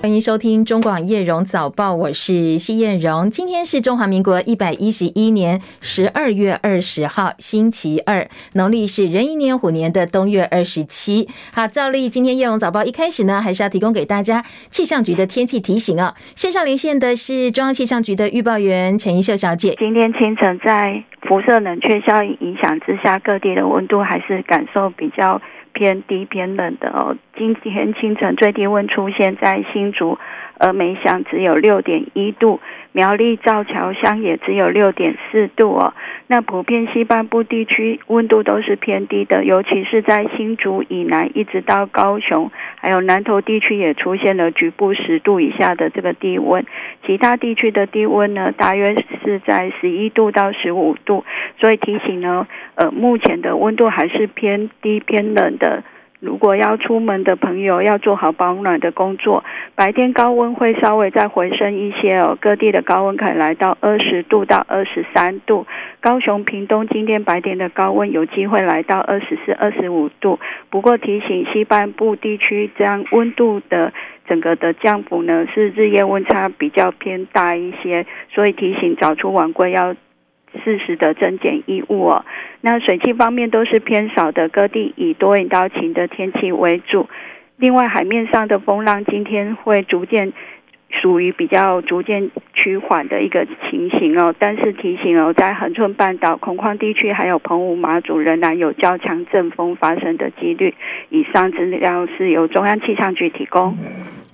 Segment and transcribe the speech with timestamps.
[0.00, 3.28] 欢迎收听中广叶荣早报，我是西燕荣。
[3.28, 11.28] 今天是中华民国一百一十一年十二月二十号，星期二，农历是壬寅年虎年的冬月二十七。
[11.52, 16.14] 好，照例今天叶荣早报一开始呢，还是要提供给大家气象局的天气提醒啊。
[16.36, 19.74] 线上连线的是中央气象局的预报员陈怡秀小姐。
[19.80, 25.42] 今天清晨在辐射冷却效应影响之下，各地的温度还是感受比较。
[25.74, 30.18] 偏低偏冷的哦，今天清晨最低温出现在新竹，
[30.58, 32.58] 峨眉乡只有六点一度，
[32.90, 35.94] 苗栗造桥乡也只有六点四度哦。
[36.26, 46.66] 那普遍西半部地区温度都是偏低的，尤其是在新竹以南一直到高雄，还有南投地区也出现了局部十度以下的这个低温。
[47.06, 51.24] 其他地区的低温呢，大约是在十一度到十五度。
[51.60, 55.84] 所以提醒呢，呃，目前的温度还是偏低偏冷的。
[56.20, 59.44] 如果要出门的朋友，要做好保暖的工作。
[59.76, 65.66] 白天高温会稍微再回升一些哦，各地的高温可以来到二十度到二十三度。
[66.00, 70.40] 高雄、屏东今天白天的高温有机会来到二十四、二十五度。
[70.70, 73.92] 不过提醒西半部地区，这样温度的
[74.26, 79.94] 整个的降幅呢，是日夜温差比较偏大一些，所以提醒早出晚归要。
[80.64, 82.24] 适时的增减衣物哦。
[82.60, 87.08] 那水汽方面都是偏少的，各地以多云到晴的天气为主。
[87.56, 90.32] 另外，海面上的风浪今天会逐渐
[90.90, 94.34] 属于比较逐渐趋缓的一个情形哦。
[94.38, 100.74] 但是提醒哦，在恒春半岛、空旷地区还有澎湖、马祖仍然有较强阵风发生的几率。
[101.10, 103.76] 以上资料是由中央气象局提供。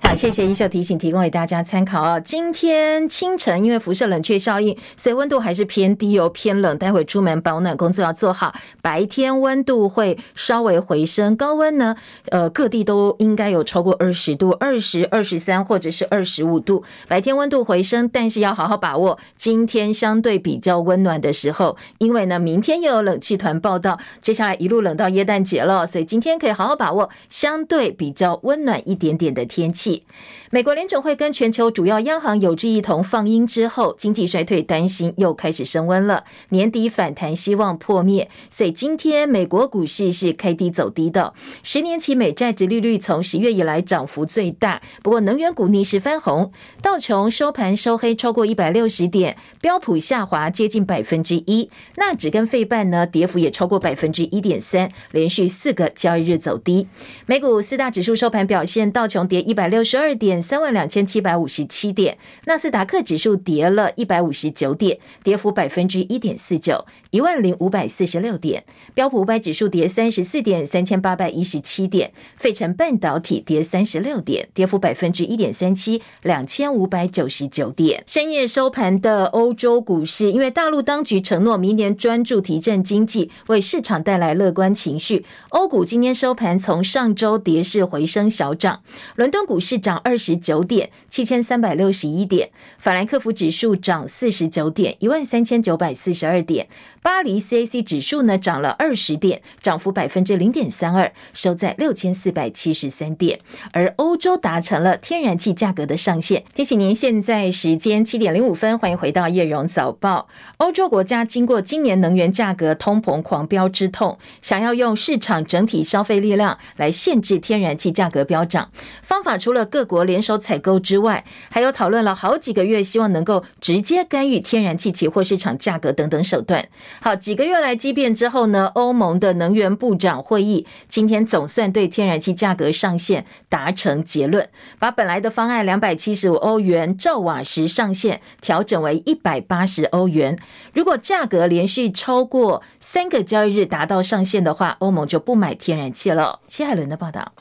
[0.01, 2.21] 好，谢谢一秀提醒，提供给大家参考哦。
[2.23, 6.77] 今天清晨因为辐射冷却效应，所以温度还是偏低哦，偏冷。
[6.77, 8.53] 待会出门保暖工作要做好。
[8.83, 11.95] 白天温度会稍微回升，高温呢，
[12.29, 16.83] 呃，各地都应该有超过二十度，二十二十三或者是二十五度。
[17.07, 30.03] 白天温度回升，但是要好好把握今天相对比较温暖的时候，因为呢，明天又有冷气团报道，接下来一路冷到耶诞节了，所以今天可以好好把握相对比较温暖一点点的天气。
[30.51, 41.33] 美国联总会跟全球主要央行有志一同放鹰之后，经济衰退担心又开始升温了，年底反弹希望破灭，所以今天美国股市是开低走低的。
[41.63, 46.34] 十年期美债殖利率从十月以来涨幅最大，不过能源股逆势翻红，
[46.81, 56.87] 道琼收盘收黑超过一百六十点，标普下滑接近百分之一，纳指跟费半呢跌幅也超过百分之一点三，连续四个交易日走低。
[57.25, 62.17] 美股四大指数收盘表现，道琼跌一百六十二点，三万两千七百五十七点。
[62.45, 68.63] 纳斯达克指数跌了一百五十九点，跌幅百分之一点四九，一万零五百四十六点。
[68.93, 72.11] 标普五百指数跌三十四点，三千八百一十七点。
[72.37, 78.03] 费城半导体跌三十六点，跌幅百分之一点三七，两千五百九十九点。
[78.07, 85.23] 深夜收盘的欧洲股市，因为大陆当局承诺明年专注提振经济，为市场带来乐观情绪。
[85.49, 88.81] 欧股今天收盘从上周跌势回升小涨，
[89.15, 92.49] 伦敦股市涨二十九点，七千三百六十一点；
[92.79, 96.65] 法兰克福指数涨四十九点，一万三千九百四十二点；
[97.03, 103.37] 巴黎 CAC 指数呢涨了二十点，涨幅百分之零点三二，收在六千四百七十三点。
[103.71, 106.43] 而欧洲达成了天然气价格的上限。
[106.53, 110.27] 提醒您，现在时间七点零五分，欢迎回到叶荣早报。
[110.57, 118.69] 欧洲国家经过今年能源价格通膨狂飙之痛，想要用市场整体消费力量来限制天然气价格飙涨。
[119.01, 126.67] 方法除了各国联手采购之外，还有讨论了好几个月，希望能够直接干预天然气期货市场价格等等手段。
[127.01, 134.47] 好，几个月来激辩之后呢，欧盟的能源部长会议今天总算对天然气价格上限达成结论，
[134.79, 140.37] 把本来的方案两百七七十五欧元兆瓦时上限调整为一百八十欧元。
[140.71, 146.41] 如果价格连续超过三个交易日达到上限的话，欧盟就不买天然气了。
[146.47, 147.33] 谢海伦的报道。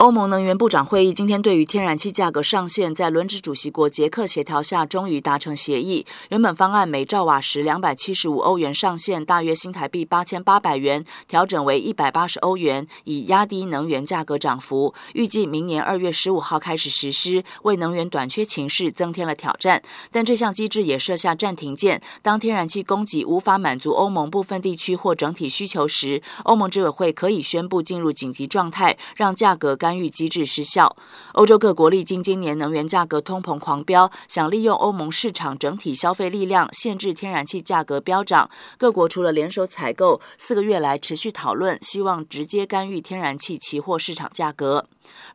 [0.00, 6.06] 欧盟能源部长会议今天对于天然气价格上限，在轮值主席国捷克协调下，终于达成协议。
[6.30, 14.94] 原本方案每兆瓦时两百七十五欧元上限，大约新台币八千八百元，调整为一百八十欧元，以压低能源价格涨幅。
[15.12, 19.82] 预计明年二月十五号开始实施，为能源短缺情势增添了挑战。
[20.10, 29.89] 但这项机制也设下暂停键，当天然气供给无法满足欧盟部分地区或整体需求时，欧盟执委会可以宣布进入紧急状态，让价格干。
[29.90, 30.94] 干预机制失效。
[31.32, 38.48] 欧洲各国历经今年能源价格通膨狂飙，想利用欧盟市场整体消费力量限制天然气价格飙涨。
[38.78, 44.86] 各国除了联手采购，四个月来持续讨论，希望直接干预天然气期货市场价格。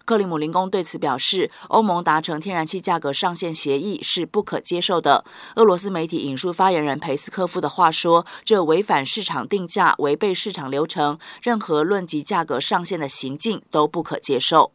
[0.06, 5.26] 克里姆林宫对此表示，欧盟达成天然气价格上限协议是不可接受的。
[5.56, 14.72] 俄罗斯媒体引述发言人佩斯科夫的话说：“这违反市场定价，违背市场流程，任何论及价格上限的行径都不可接受。”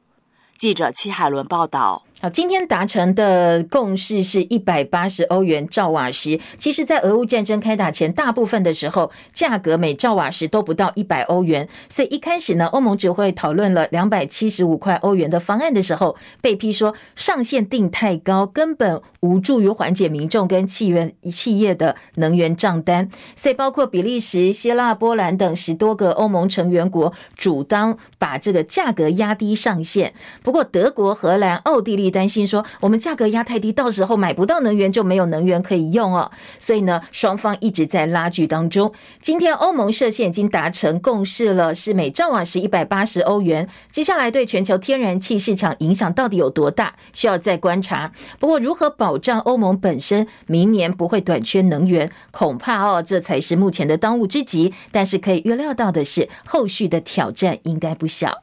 [0.59, 2.03] 记者戚海伦报道。
[2.23, 6.39] 好，今天达成的共识是一百八十欧元兆瓦时。
[6.59, 11.67] 其实，在俄乌战争开打前，大部分的时候，价格每兆瓦时都不到一百欧元。
[11.89, 23.09] 所以一开始呢，欧盟只会讨论了两百七十五块欧元的方案的时候，被批说上限定太高，根本无助于缓解民众跟企业企业的能源账单。
[23.35, 30.13] 所以，包括比利时、希腊、波兰等十多个欧盟成员国主张把这个价格压低上限。
[30.43, 32.10] 不过，德国、荷兰、奥地利。
[32.11, 36.31] 担心说我们价格压太低，到时候买不到能源就没有能源可以用哦。
[36.59, 38.93] 所以呢，双方一直在拉锯当中。
[39.21, 43.69] 今天欧盟设限已经达成共识了，是每兆瓦时一百八十欧元。
[43.91, 48.13] 接下来对全球天然气市场影响到底有多大，需要再观察。
[48.39, 54.75] 不过，如何保障欧盟本身明年不会短缺能源，恐怕哦，这才是目前的当务之急。
[54.91, 58.43] 但是可以预料到的是，后续的挑战应该不小。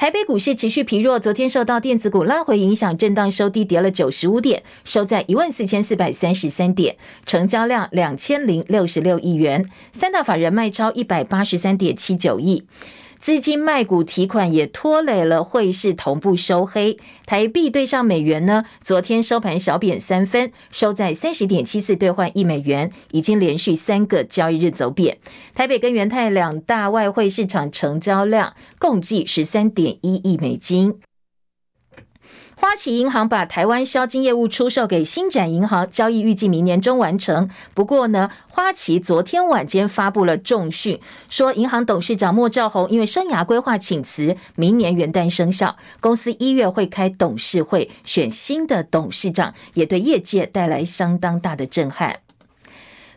[0.00, 12.64] 台北股市持续疲弱，昨天受到电子股拉回影响，震荡收低，跌了九十五点，收在一万四千四百三十三点，成交量两千零六十六亿元，三大法人卖超一百八十三点七九亿。
[13.20, 16.96] 资金卖股提款也拖累了汇市同步收黑，
[17.26, 25.18] 台币对上美元呢，昨天收盘小贬三分，收在三十点七四兑换一美元，已经连续三个交易日走贬。
[25.54, 30.94] 台北跟元泰两大外汇市场成交量共计十三点一亿美金。
[32.60, 37.48] 花旗银行把台湾销金业务出售给新展银行，交易预计明年中完成。
[37.72, 45.74] 不过呢，花旗昨天晚间发布了重讯，说银行董事长莫兆宏因为生涯规划请辞，明年元旦生效。
[46.00, 52.20] 公司一月会开董事会，选新的董事长，也对业界带来相当大的震撼。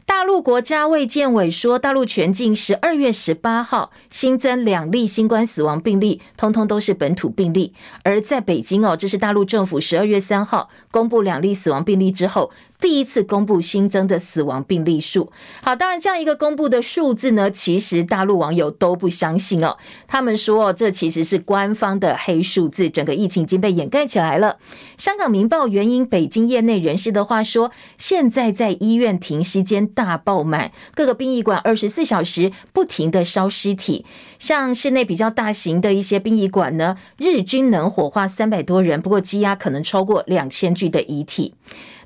[0.05, 7.73] 大陆国家卫健委说，大陆全境十二月十八号新增两例新冠死亡病例，通通都是本土病例。
[8.03, 12.51] 而在北京哦，这是大陆政府十二月三号公布两例死亡病例之后。
[12.83, 15.31] 第一次公布新增的死亡病例数，
[15.61, 24.57] 好，当然这样一个公布的数字呢，其实大陆网友都不相信哦，他们说这其实是官方的黑数字，整个疫情已经被掩盖起来了。
[24.97, 34.05] 香港明报援引北京业内人士的话说，现在在医院停尸间大爆满，各个殡仪馆二十四小时不停的烧尸体，
[34.37, 41.53] 像室内比较大型的一些殡仪馆呢，日均能火化三百多人，不过积压可能超过两千具的遗体。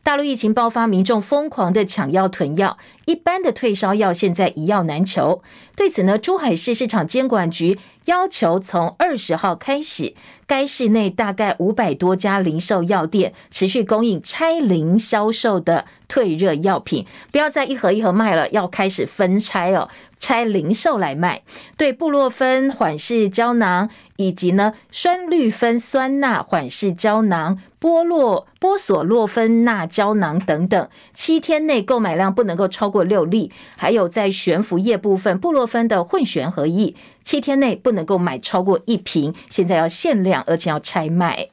[0.08, 5.42] 大陆疫情爆发，民众疯狂的抢药囤药，一般的退烧药现在一药难求。
[5.78, 10.16] 对此呢，珠海市市场监管局要求从二十号开始，
[10.48, 19.88] 该市内大概五百多家零售药店持续供应拆零销售的退热药品，不要再一盒一盒卖了，要开始分拆哦，
[20.18, 21.44] 拆零售来卖。
[21.78, 33.52] 对布洛芬缓释胶囊以及呢酸氯芬酸钠缓释胶囊、波洛波索洛芬钠胶囊等等，七天内购买量不能够超过六粒。
[33.76, 39.36] 还有在悬浮液部分，布洛分的混悬合液，七天内不能够买超过一瓶。
[39.50, 41.50] 现在要限量，而且要拆卖。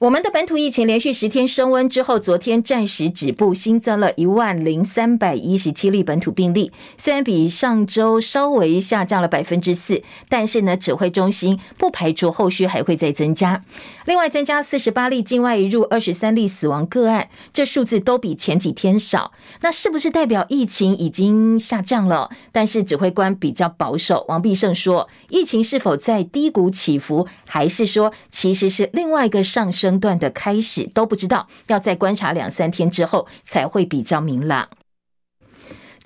[0.00, 6.72] 我们的本土疫情连续十天升温之后，昨天暂时止步，新增了一万零三百一十七例本土病例。
[6.98, 13.62] 虽然比上周稍微下降了百分之四，但是呢，指挥中心不排除后续还会再增加。
[14.04, 19.32] 另外，增加四十八例境外移入，二十三例死亡个案，这数字都比前几天少。
[19.60, 22.30] 那是不是代表疫情已经下降了？
[22.50, 34.68] 但是指挥官比较保守，王必胜说，疫情是否在低谷起伏，还是说其实是另外一个上升段的开始都不知道，要再观察两三天之后才会比较明朗。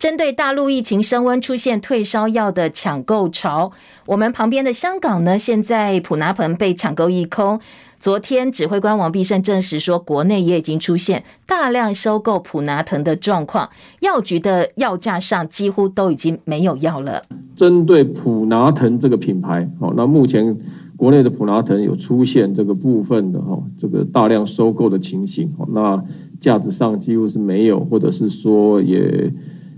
[0.07, 3.73] 针对大陆疫情升温，出现退烧药的抢购潮，
[4.07, 7.59] 我们旁边的香港呢，现在普拿疼被抢购一空。
[7.99, 17.25] 昨天指挥官王必胜证实说，国内也已经出现大量收购普拿疼的状况，药局的药架上几乎都已经没有药了。
[17.57, 20.57] 针对普拿疼这个品牌，好，那目前。
[20.97, 26.03] 国内的普拿疼有出现这个部分的哈，这个大量收购的情形，那
[26.41, 29.31] 架子上几乎是没有，或者是说也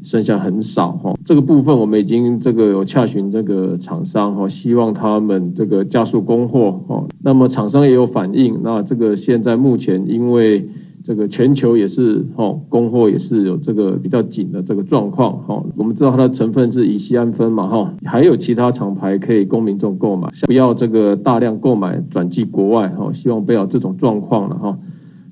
[0.02, 1.14] 剩下很少哈。
[1.24, 7.04] 这个部分我们已经这个有洽询这个厂商哈，希望他们这个加速供货哈。
[7.22, 10.68] 那么厂商也有反映，那这个现在目前因为。
[11.04, 15.64] 这个全球也是哈供货也是有这个比较紧的这个状况哈。
[15.74, 24.78] 我们知道它的成分是乙醯胺酚嘛哈，还有其他厂牌可以供民众购买，不要这个大量购买转寄国外哈，希望不要这种状况了哈。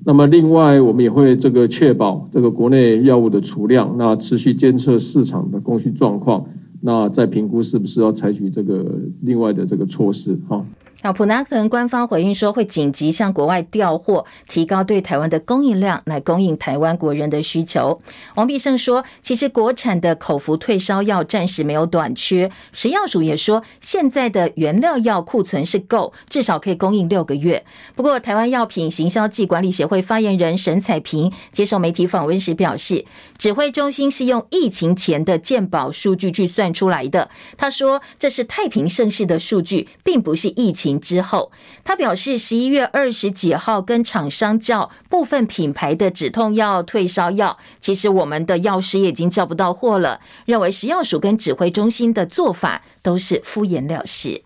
[0.09, 6.47] 那么另外我们也会这个确保这个国内药物的储量，那持续监测市场的供需状况，
[6.81, 8.87] 那再评估是不是要采取这个
[9.23, 10.65] 另外的这个措施哈。
[11.07, 18.03] 好，普拿疼官方回应说，会紧急向国外调货，提高对台湾的供应量，来供应台湾国人的需求。
[18.35, 27.65] 王必胜说，其实国产的口服退烧药暂时没有短缺，食药署也说，现在的原料药库存是够，至少可以供应六个月。
[27.95, 33.05] 不过，台湾药品行销暨管理协会发言人沈彩萍接受媒体访问时表示，
[33.39, 37.31] 指挥中心是用疫情前的健保数据去算出来的。
[37.57, 40.96] 他说，这是太平盛世的数据，并不是疫情。
[41.00, 41.50] 之后，
[41.85, 50.21] 他表示，十一月二十几号跟厂商叫部分品牌的止痛药、退烧药，其实我们的药师也已经叫不到货了。
[50.45, 54.43] 认为食药署跟指挥中心的做法都是敷衍了事。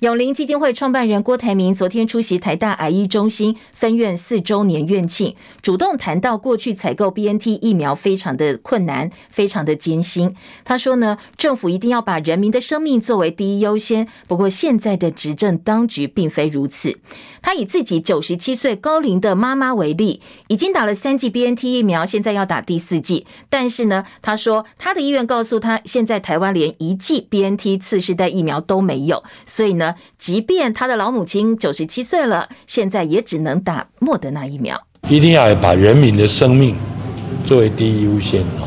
[0.00, 10.36] 永龄基金会创办人郭台铭昨天出席台大癌医中心分院四周年院庆，主动谈到过去采购 BNT 疫苗非常的困难，非常的艰辛。
[10.64, 14.06] 他说呢，政府一定要把人民的生命作为第一优先。
[14.28, 16.96] 不过现在的执政当局并非如此。
[17.42, 23.26] 他以自己九十七岁高龄的妈妈为例，已经打了三剂 BNT 疫苗，现在要打第四剂。
[23.48, 29.87] 但是呢，他说他的医院告诉他，现在台湾连一剂 BNT 次世代疫苗都没有，所以呢。
[30.18, 34.80] 即便他的老母亲九十七岁了，现在也只能打莫德纳疫苗。
[35.08, 36.76] 一定要把人民的生命
[37.46, 38.66] 作为第一优先啊！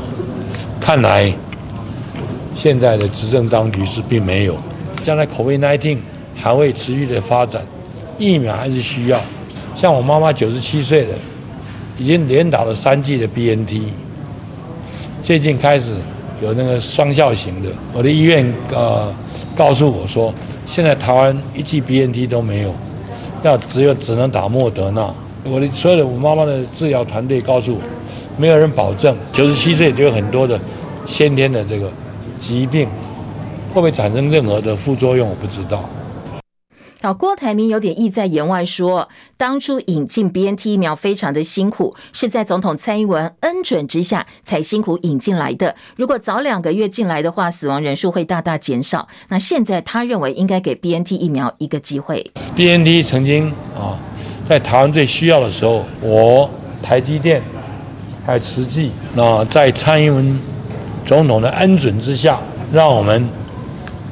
[0.80, 1.32] 看来
[2.56, 4.56] 现在的执政当局是并没有，
[5.04, 5.98] 将来 COVID-19
[6.34, 7.62] 还会持续的发展，
[8.18, 9.20] 疫苗还是需要。
[9.76, 11.16] 像我妈妈九十七岁了，
[11.98, 13.92] 已经连打了三剂的 BNT，
[15.22, 15.94] 最近开始
[16.42, 19.14] 有那个双效型的，我的医院呃
[19.56, 20.34] 告诉我说。
[20.72, 22.74] 现在台湾一剂 BNT 都没有，
[23.44, 25.14] 要只有只能打莫德纳。
[25.44, 27.82] 我的所有的我妈妈的治疗团队告诉我，
[28.38, 30.58] 没有人保证九十七岁就有很多的
[31.06, 31.92] 先天的这个
[32.40, 32.88] 疾病，
[33.74, 35.84] 会不会产生任何的副作用，我不知道。
[37.04, 45.76] 好，郭台铭有点意在言外说，当初引进 BNT 疫苗非常的辛苦，是在总统蔡英文恩准之下才辛苦引进来的。
[45.96, 49.08] 如果早两个月进来的话，死亡人数会大大减少。
[49.30, 52.24] 那现在他认为应该给 BNT 疫苗一个机会。
[52.56, 53.98] BNT 曾经啊，
[54.48, 56.48] 在台湾最需要的时候，我
[56.84, 57.42] 台积电
[58.24, 60.40] 还有慈济，那在蔡英文
[61.04, 62.40] 总统的恩准之下，
[62.72, 63.28] 让我们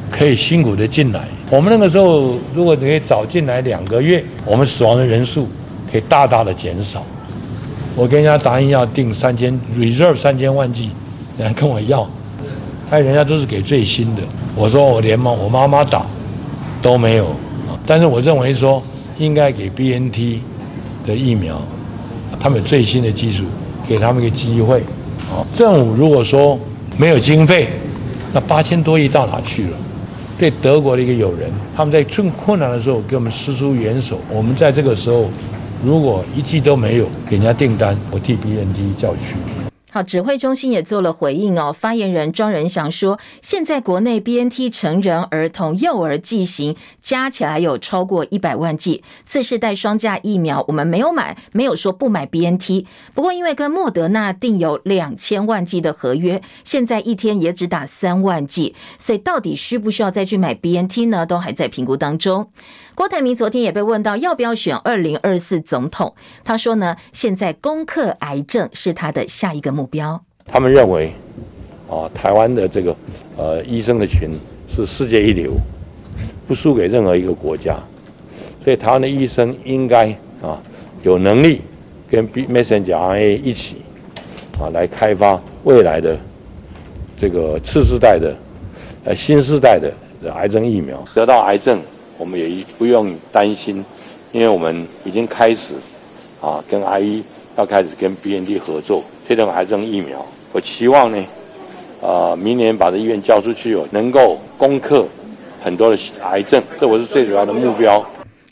[0.10, 1.28] 可以辛苦的进来。
[1.50, 5.48] 我们那个时候，如果可以早进来两个月，我们死亡的人数
[5.92, 7.04] 可以大大的减少。
[7.96, 10.92] 我跟人家答应要订三千 reserve 三千万剂，
[11.38, 12.08] 人家跟我要，
[12.88, 14.22] 还人家都是给最新的。
[14.56, 16.06] 我说我连妈我妈妈打
[16.84, 17.36] 都没有，
[17.86, 18.82] 但是我认为说
[19.18, 20.42] 应该给 BNT
[21.06, 21.60] 的疫苗，
[22.40, 23.44] 他们有最新的技术，
[23.88, 24.82] 给他们一个机会。
[25.32, 26.60] 啊，政府如果说
[26.96, 27.70] 没有经费，
[28.32, 29.78] 那八千多亿到哪去了？
[30.40, 34.18] 对德国的一个友人，他们在最困难的时候给我们伸出援手。
[34.32, 35.30] 我们在这个时候，
[35.84, 39.36] 如果一剂都没有给人家订单，我替 BNT 叫屈。
[39.92, 41.74] 好，指挥中心也做了回应哦。
[41.74, 52.86] 发言人庄仁祥说，现在国内 BNT 成人、儿童、幼儿剂型加起来有超过一百万剂，次世代双价疫苗我们没有买，没有说不买 BNT。
[53.16, 61.26] 不过因为跟莫德纳订有两千万剂的合约，现在一天也只打三万剂，所以到底需不需要再去买 BNT 呢？
[61.26, 62.52] 都还在评估当中。
[63.00, 66.14] 郭台铭昨天也被问到要不要选二零二四总统，
[66.44, 70.22] 他说呢，现在攻克癌症是他的下一个目标。
[70.44, 71.14] 他们认为，
[71.90, 72.94] 啊，台湾的这个
[73.38, 74.32] 呃医生的群
[74.68, 75.54] 是世界一流，
[76.46, 77.80] 不输给任何一个国家，
[78.66, 80.10] 所以台湾的医生应该
[80.42, 80.62] 啊
[81.02, 81.62] 有能力
[82.12, 83.78] 跟 B messenger RNA 一起
[84.60, 86.18] 啊来开发未来的
[87.18, 88.36] 这个次世代的
[89.06, 89.90] 呃新世代的
[90.34, 91.80] 癌症疫苗，得到癌症。
[92.20, 93.84] 我们也不用担心，
[94.34, 95.74] 因为我们已经开始
[96.42, 97.24] 啊，跟阿姨
[97.58, 100.24] 要开始跟 BNT 合作推动癌症疫苗。
[100.52, 101.26] 我期望呢，
[102.04, 105.06] 啊，明年把这医院交出去，能够攻克
[105.64, 108.06] 很多的癌症，这我是最主要的目标。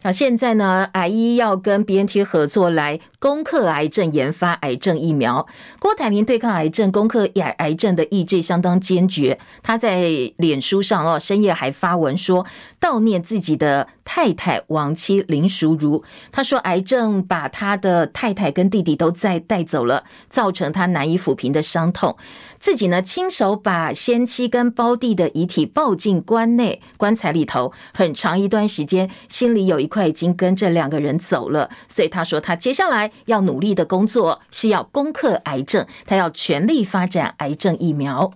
[0.08, 5.46] 那现在呢，癌医要跟 BNT 合作来攻克癌症，研发癌症疫苗。
[5.80, 9.38] 郭台铭对抗癌症、攻克癌癌症的意志相当坚决。
[9.62, 12.46] 他在脸书上哦，深夜还发文说
[12.80, 16.02] 悼念自己的太太亡妻林淑如。
[16.32, 22.16] 他说，癌症把他的太太跟弟弟都再带走了，造成他难以抚平的伤痛。
[22.58, 31.70] 自己呢，亲手把先妻跟胞弟的遗体抱进棺内棺材里头，很长一段时间，心里有一块已经跟这两个人走了。
[31.90, 38.32] 所以他说，他接下来要努力的工作是要攻克癌症，他要全力发展癌症疫苗。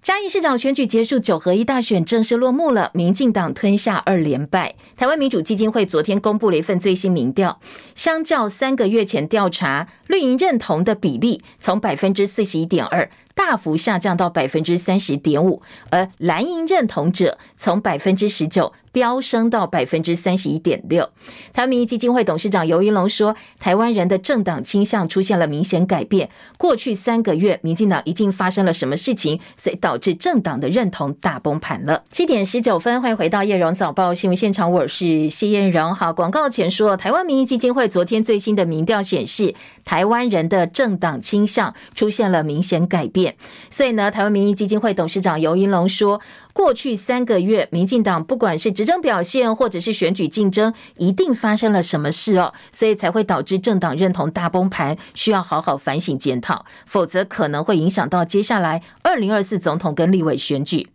[0.00, 2.90] 嘉义市长选举结束，九合一大选正式落幕了。
[2.94, 4.76] 民进党吞下二连败。
[4.96, 7.60] 台湾民主基金会昨天公布了一份最新民调，
[7.94, 13.10] 相较三个月前调查，绿营认同的比例从百分之四十一点二。
[13.38, 21.08] 大幅下降到百分之三十点五，而蓝营认同者从百分之十九飙升到百分之三十一点六。
[21.52, 26.28] 台湾民意基金会董事长游盈隆说：“台湾人的政党倾向出现了明显改变。
[26.56, 35.94] 过去三个月，民进党一定发生了什么事情，所以导致政党的认同大崩盘了。”七点十九分，欢迎回到叶荣早报新闻现场，我是谢燕荣。
[35.94, 39.54] 好，广告前说，台湾民意基金会昨天最新的民调显示，
[39.88, 43.34] 台湾人的政党倾向出现了明显改变。
[43.70, 46.20] 所以呢，台湾民意基金会董事长游盈隆说，
[46.52, 60.90] 过去三个月，民进党不管是执政表现，或者是选举竞争，一定发生了什么事哦，所以才会导致政党认同大崩盘，需要好好反省检讨，否则可能会影响到接下来二零二四总统跟立委选举。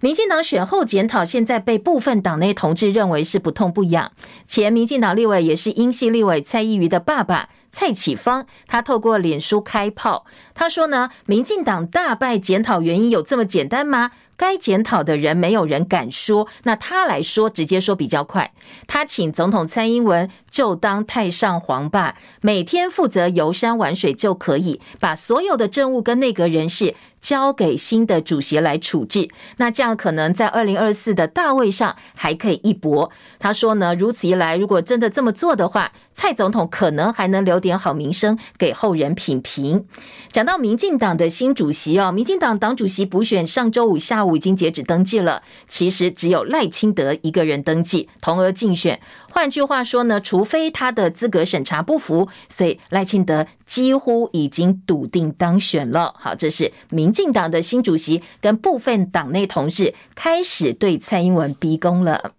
[0.00, 4.10] 民进党选后检讨，现在被部分党内同志认为是不痛不痒。
[4.48, 14.12] 前民进党立委也是英系立委蔡依瑜的爸爸蔡启芳，他透过脸书开炮，他说呢，民进党大败检讨原因有这么简单吗？
[14.36, 18.52] 该检讨的人没有人敢说，那他来说，直接说比较快。
[18.88, 29.28] 他请总统蔡英文就当太上皇吧，每天负责游山玩水就可以，把所有的政务跟内阁人事交给新的主席来处置。
[29.58, 33.12] 那这样可能在二零二四的大位上还可以一搏。
[33.38, 39.86] 他说呢，如此一来，如果真的这么做的话，蔡总统可能还能留点好名声给后人品评。
[40.32, 44.32] 讲到民进党的新主席哦，民进党党主席补选上周五下午。
[44.42, 49.00] 已经截止登记了，其实只有赖清德一个人登记，同额竞选。
[49.30, 56.14] 换句话说呢，除非他的资格审查不符，所以赖清德几乎已经笃定当选了。
[56.18, 62.32] 好，这是民进党的新主席跟部分党内同事开始对蔡英文逼宫了。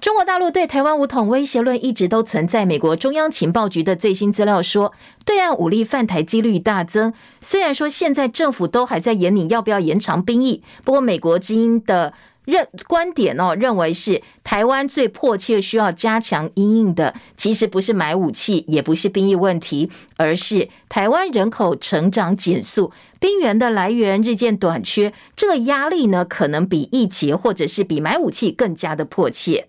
[0.00, 2.64] 中国大陆对台湾武统威胁论一直都存在。
[2.64, 4.92] 美国中央情报局的最新资料说，
[5.24, 7.12] 对岸武力犯台几率大增。
[7.40, 29.66] 虽然说现在政府都还在研拟要不要延长兵役，不过美国之音的认观点哦，认为是台湾最迫切需要加强因应的，其实不是买武器，也不是兵役问题，而是台湾人口成长减速，兵源的来源日渐短缺，这个压力呢，可能比役期或者是比买武器更加的迫切。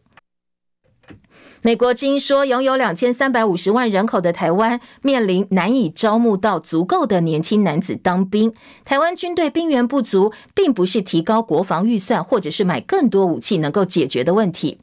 [1.61, 8.53] 美国之音说，拥有两千三百五十万人口的台湾，面临难以招募到足够的年轻男子当兵。
[8.85, 14.79] 台湾军队兵源不足，并不是提高国防预算或者是买更多武器能够解决的问题。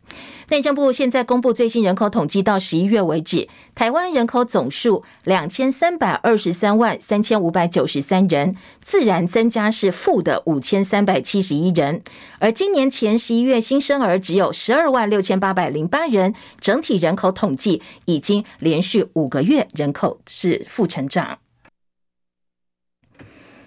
[0.49, 12.01] 内政部现在公布最新人口统计，到十一月为止，台湾人口总数两千三百二十三万三千五百九十三人，自然增加是负的五千三百七十一人。
[12.39, 21.39] 而今年前十一月新生儿只有十二万六千八百零八人，整体人口统计已经连续五个月人口是负成长。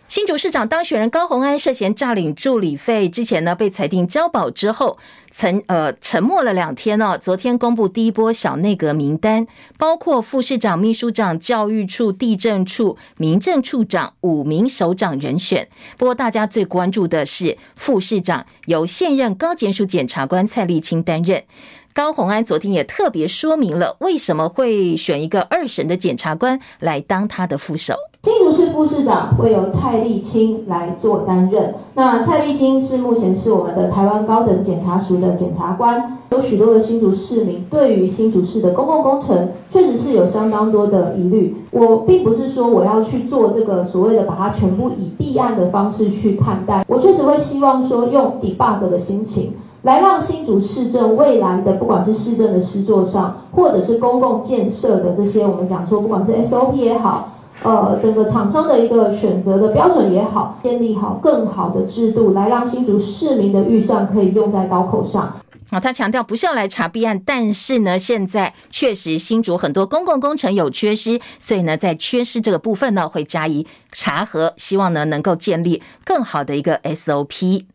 [0.10, 4.98] 新竹市长当选人高虹安涉嫌诈领助理费，之前呢被裁定交保之后，
[5.30, 7.15] 曾呃沉默了两天哦。
[7.15, 9.45] 昨天公布第一波小内阁名单，
[9.78, 15.69] 包括副市长、秘书长、教育处、地政处、民政处长五名首长人选。
[15.95, 21.43] 不过大家最关注的是副市长由现任高检署检察官蔡立清担任。
[21.93, 27.93] 高虹安昨天也特别说明了为什么会选一个二审的检察官来当他的副手。
[28.22, 31.74] 新竹市副市长会由蔡丽青来做担任。
[31.94, 36.18] 那蔡丽青是目前是我们的台湾高等检察署的检察官。
[36.32, 41.56] 有许多的新竹市民对于新竹市的公共工程确实是有相当多的疑虑。
[41.72, 49.54] 我并不是说我要去做这个所谓的把它全部以弊案的方式去看待，我确实会希望说用 debug 的心情
[49.84, 57.30] 来让新竹市政未来的不管是市政的施作上，或者是公共建设的这些我们讲说不管是 SOP 也好。
[57.62, 65.41] 呃，整个厂商的一个选择的标准也好，建立好更好的制度，来让新竹市民的预算可以用在刀口上。
[65.69, 77.65] 啊，他强调不是要来查弊案，但是呢，现在确实新竹很多公共工程有缺失，所以呢，在缺失这个部分呢，会加以查核，希望呢能够建立更好的一个 SOP。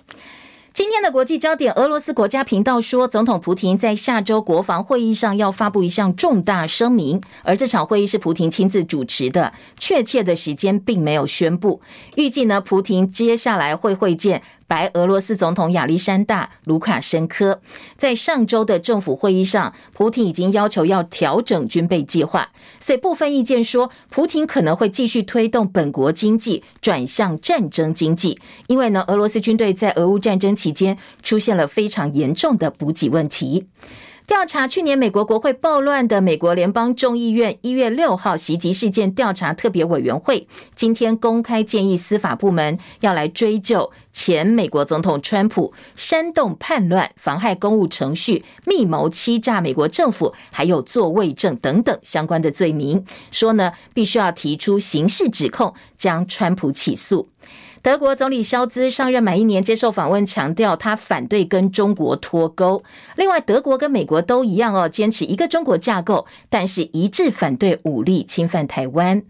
[0.75, 11.81] 今天的国际焦点，俄罗斯国家频道说，总统普廷在下周国防会议上要发布一项重大声明，而这场会议是普廷亲自主持的，确切的时间并没有宣布。
[12.17, 14.43] 预计呢，普廷接下来会会见。
[14.66, 17.61] 白俄罗斯总统亚历山大·卢卡申科。
[17.96, 22.48] 在上周的政府会议上，普廷已经要求要调整军备计划，
[22.81, 33.66] 所以部分意见说，普廷可能会继续推动本国经济转向战争经济，因为呢，俄罗斯军队在俄乌战争期间出现了非常严重的补给问题。
[34.27, 57.29] 调查去年美国国会暴乱的美国联邦众议院一月六号袭击事件调查特别委员会，今天公开建议司法部门要来追究前美国总统川普煽动叛乱、妨害公务程序、密谋欺诈美国政府，还有作伪证等等相关的罪名，说呢，必须要提出刑事指控，将川普起诉。
[57.85, 62.83] 德国总理肖兹上任满一年，接受访问强调，他反对跟中国脱钩。
[63.14, 69.23] 另外，德国跟美国都一样哦，坚持一个中国架构，但是一致反对武力侵犯台湾。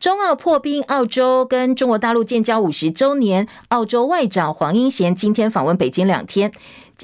[0.00, 6.50] 中澳破冰，澳洲跟中国大陆建交五十周年，澳洲外长黄英贤今天访问北京两天。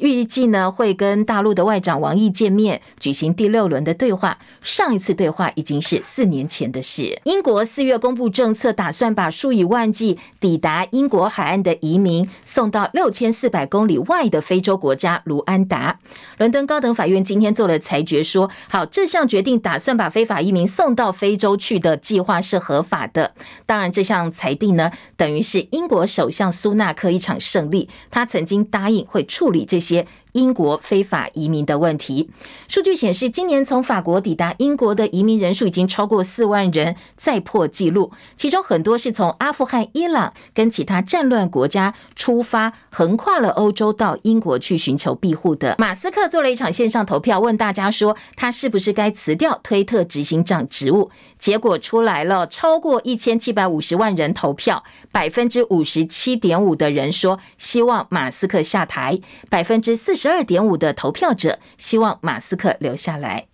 [0.01, 4.39] 预计呢会跟大陆的外长王毅见面，举行第六轮的对话。
[4.61, 7.21] 上一次对话已经是四年前的事。
[7.25, 15.99] 英国四月公布政策，打算把数以万计抵达英国海岸的移民送到六千四百公里外的非洲国家卢安达。
[16.39, 23.35] 伦敦高等法院今天做了裁决，说好这项决定打算把非法移民送到非洲去的计划是合法的。
[23.67, 27.89] 当然，这项裁定呢，等于是英国首相苏纳克一场胜利。
[28.11, 30.07] 他曾经答应会处理这些。
[30.35, 32.29] 英国非法移民的问题，
[32.67, 38.11] 数据显示，今年从法国抵达英国的移民人数已经超过四万人，再破纪录。
[38.37, 45.77] 其中很多是从阿富汗、伊朗跟其他战乱国家出发，横跨了欧洲到英国去寻求庇护的。
[45.79, 51.11] 马斯克做了一场线上投票，问大家说他是不是该辞掉推特执行长职务。
[51.39, 60.24] 结果出来了，超过一千七百五十万人投票，百分之五十七点五的人说希望马斯克下台，百分之四十。
[60.25, 63.49] 十二点五的投票者希望马斯克留下来。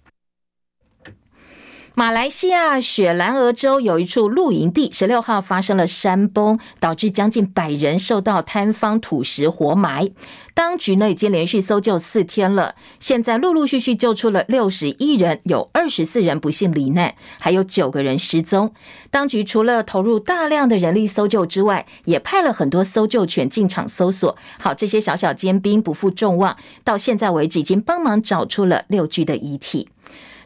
[2.00, 10.10] 马来西亚雪兰莪州有一处露营地，十六号发生了山崩，导致将近百人受到坍方土石活埋。
[10.54, 18.72] 当局呢已经连续搜救四天了，现在陆陆续续救出了六十一人，有二十四人不幸罹难，还有九个人失踪。
[19.10, 24.34] 当局除了投入大量的人力搜救之外，也派了很多搜救犬进场搜索。
[24.58, 29.90] 好，这些小小尖兵不负众望，到现在为止已经帮忙找出了六具的遗体。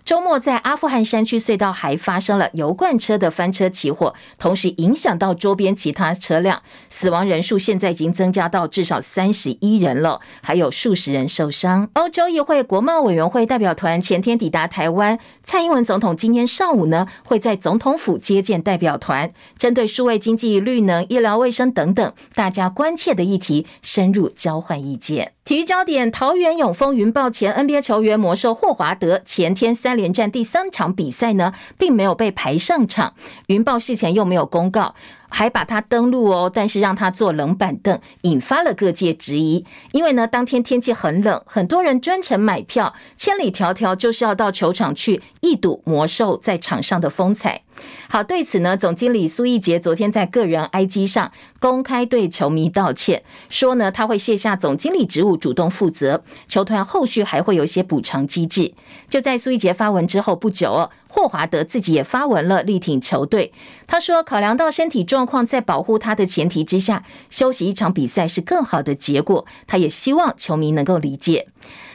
[0.04, 11.88] 周末在阿富汗山区隧道还发生了油罐车的翻车起火，同时影响到周边其他车辆，死亡人数现在已经增加到至少三十一人了，还有数十人受伤。
[11.94, 25.33] 欧洲议会国贸委员会代表团前天抵达台湾，蔡英文总统今天上午呢会在总统府接见代表团，针对数位经济、绿能、医疗卫生等等大家关切的议题，深入交换意见。
[25.44, 33.12] 体育焦点：桃园永丰云豹前 NBA 球员魔兽霍华德前天三连战第三场比赛呢，并没有被排上场，
[33.48, 34.94] 云豹事前又没有公告。
[35.28, 39.66] 还把他登录哦，但是让他坐冷板凳，引发了各界质疑。
[39.90, 47.63] 因为呢，当天天气很冷，很多人专程买票，千里迢迢就是要到球场去一睹魔兽在场上的风采。
[48.08, 58.74] 好，对此呢，总经理苏奕杰昨天在个人 IG 上公开对球迷道歉，说呢他会卸下总经理职务，主动负责，球团后续还会有一些补偿机制。
[59.10, 60.90] 就在苏奕杰发文之后不久哦。
[61.08, 63.52] 霍华德自己也发文了，力挺球队。
[63.87, 69.46] 他说，考量到身体状况，在保护他的前提之下，休息一场比赛是更好的结果。
[69.68, 71.46] 他也希望球迷能够理解。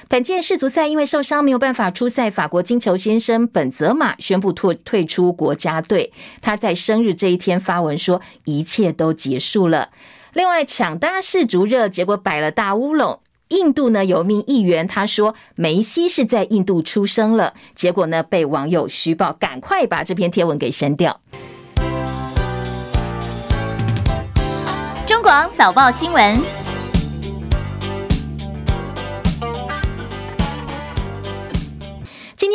[0.10, 6.12] 本届世足赛因为受伤没有办法出赛，法国金球先生本泽马宣布退退出国家队。
[6.41, 9.89] 他在生日这一天发文说，一切都结束了。
[10.34, 13.19] 另外，抢搭世足热，结果摆了大乌龙。
[13.50, 21.22] 印度呢，有名议员，他说梅西是在印度出生了，结果呢被网友虚报，赶快把这篇贴文给删掉。
[25.06, 26.39] 中广早报新闻，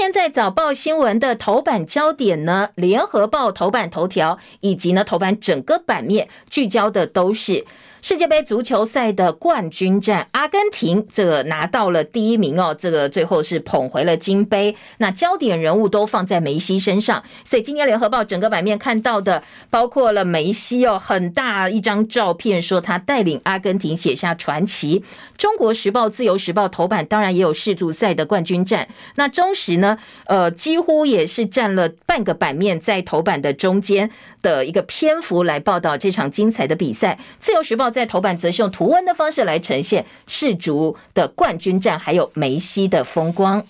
[0.04, 7.64] 现在早报新闻的头版焦点呢，联合报头版头条以及呢头版整个版面聚焦的都是。
[8.04, 14.76] 世界杯足球赛的冠军战，阿根廷这个拿到了第一名哦，这个最后是捧回了金杯。
[14.98, 25.02] 那焦点人物都放在梅西身上，所以今天联合报整个版面看到的，包括了梅西哦，很大一张照片，说他带领阿根廷写下传奇。
[25.38, 28.86] 中国时报、自由时报头版当然也有世足赛的冠军战。
[29.14, 34.10] 那中时呢，呃，几乎也是占了半个版面，在头版的中间
[34.42, 37.18] 的一个篇幅来报道这场精彩的比赛。
[37.40, 37.93] 自由时报。
[37.94, 43.64] 在头版则是用图文的方式来呈现世足的冠军战，还有梅西的风光。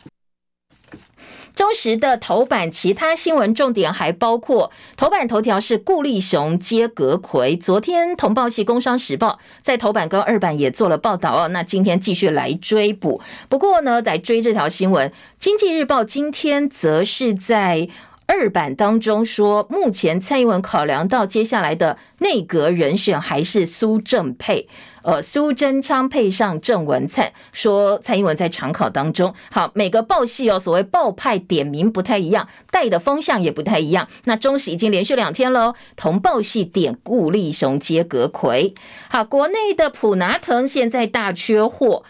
[1.55, 7.57] 中时的头版其他新闻重点还包括头版头条是顾立雄接阁揆。
[7.57, 11.49] 昨天同报系《工商时报》在头版跟二版也做了报道哦。
[11.49, 15.09] 那今天继续来追捕，不过呢，在追这条新闻，
[15.39, 17.89] 《经济日报》今天则是在。
[18.27, 24.67] 二版当中说，目前蔡英文考量到接下来的内阁人选还是苏正配，
[25.03, 29.35] 呃，苏贞昌配上郑文灿，说蔡英文在常考当中。
[29.51, 34.09] 好，每个报系哦，所谓报派点名不太一样，带的风向也不太一样。
[34.25, 38.75] 那中时已经连续两天喽，同报系点顾立雄接阁揆。
[39.09, 42.05] 好，国内的普拿藤现在大缺货。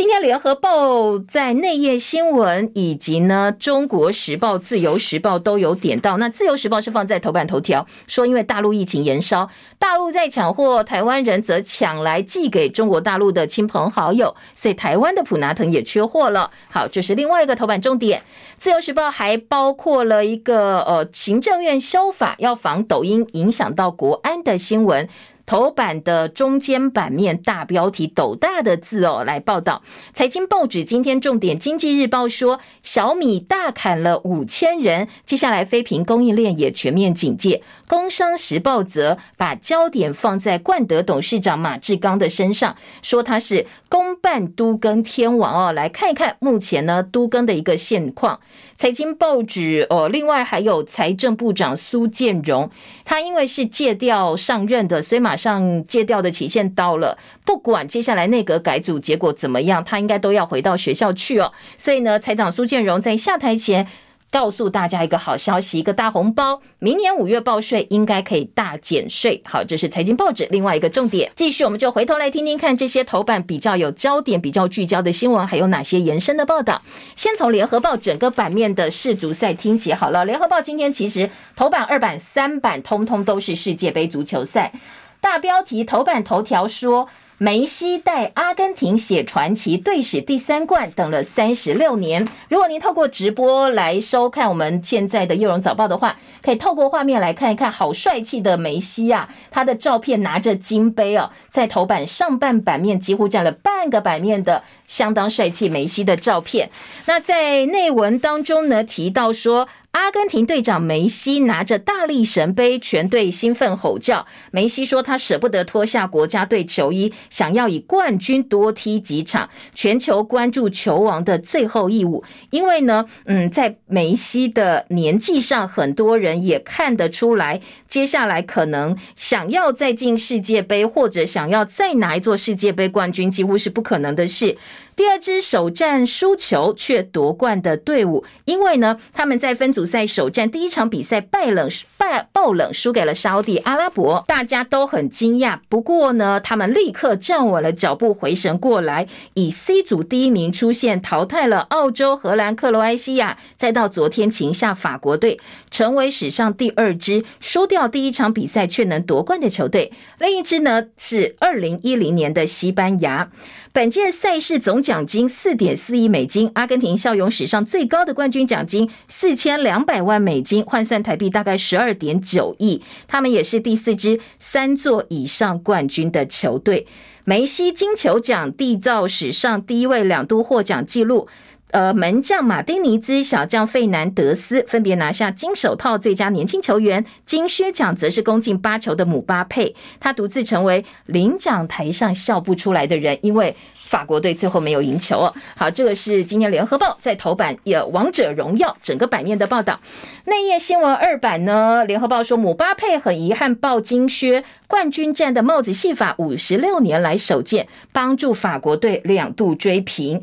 [0.00, 6.16] 今天联合报在内页新闻以及呢中国时报、自由时报都有点到。
[6.16, 16.50] 那自由时报是放在头版头条，说因为大陆疫情延烧，大陆在抢货，台湾人则抢来寄给中国大陆的亲朋好友，所以台湾的普拿藤也缺货了。
[16.70, 18.22] 好，这是另外一个头版重点。
[18.56, 25.06] 自由时报还包括了一个呃行政院修法要防抖音影响到国安的新闻。
[25.50, 29.82] 头版的中间版面大标题斗大的字哦，来报道。
[30.14, 37.64] 财经报纸今天重点，经济日报说小米大砍了五千人，接下来非苹供应链也全面警戒。
[37.88, 45.72] 工商时报则把焦点放在冠德董事长马志刚的身上，说他是公办都更天王哦。
[45.72, 48.38] 来看一看目前呢都更的一个现况。
[48.80, 52.70] 财经报纸哦，另外还有财政部长苏建荣，
[53.04, 57.18] 他因为是借调上任的，所以马上借调的期限到了。
[57.44, 61.52] 不管接下来内阁改组结果怎么样，他应该都要回到学校去哦。
[61.76, 63.86] 所以呢，财长苏建荣在下台前。
[64.30, 69.42] 告诉大家一个好消息，一个大红包，明年五月报税应该可以大减税。
[69.44, 71.30] 好，这是财经报纸另外一个重点。
[71.34, 76.82] 继续，我们就回头来听听看这些头版比较有焦点、比较聚焦的新闻，还有哪些延伸的报道。
[77.16, 80.24] 先从联合报整个版面的世足赛听起好了。
[80.24, 84.72] 联合报今天其实头版、二版、三版通通都是世界杯足球赛，
[85.20, 87.08] 大标题头版头条说。
[87.42, 92.28] 梅西带阿根廷写传奇，队史第三冠，等了三十六年。
[92.50, 99.26] 如果您透过直播来收看我们现在的《叶荣早报》的话，可以透过画面来看一看，好帅气的梅西啊！
[99.50, 106.68] 他的照片拿着金杯哦，在头版上半版面几乎占了半个版面的相当帅气梅西的照片。
[107.06, 109.66] 那在内文当中呢，提到说。
[109.92, 114.24] 阿根廷队长梅西拿着大力神杯，全队兴奋吼叫。
[114.52, 119.50] 梅西说：“他舍不得脱下国家队球衣，想要以冠军多踢几场。
[119.74, 134.56] 全球关注球王的最后义务，因为呢，嗯，在梅西的年纪上，很多人也看得出来，接下来可能想要再进世界杯，或者想要再拿一座世界杯冠军，几乎是不可能的事。”
[135.00, 145.60] 第二支首战输球却夺冠的队伍，因为呢，他们在分组赛首战第一场比赛败冷败爆冷输给了沙地阿拉伯，大家都很惊讶。
[145.70, 159.90] 不过呢，他们立刻站稳了脚步，回神过来，以 C 组第一名出现，淘汰了澳洲、荷兰、克罗埃西亚，再到昨天擒下法国队，成为史上第二支输掉第一场比赛却能夺冠的球队。
[160.18, 163.30] 另一支呢是二零一零年的西班牙。
[163.72, 172.82] 本届赛事总奖金四点四亿美金，阿根廷效勇史上最高的冠军奖金四千两百万美金，换算台币大概十二点九亿。
[173.06, 176.88] 他们也是第四支三座以上冠军的球队。
[177.22, 181.28] 梅西金球奖缔造史上第一位两度获奖纪录。
[181.70, 189.74] 呃，门将马丁尼兹、小将费南德斯分别拿下金手套、最佳年轻球员，金靴奖则是攻进八球的姆巴佩。
[190.00, 195.34] 他独自成为领奖台上笑不出来的人，因为法国队最后没有赢球哦。
[195.56, 199.78] 好，这个是今天联合报在头版有《王者荣耀》整个版面的报道。
[200.24, 210.22] 内页新闻二版呢，联合报说姆巴佩很遗憾抱金靴，冠军战的帽子戏法五十六年来首见，帮助法国队两度追平。